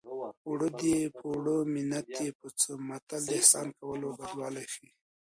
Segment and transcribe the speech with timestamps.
[0.47, 4.89] اوړه دې په اوړه منت دې په څه متل د احسان کولو بدوالی ښيي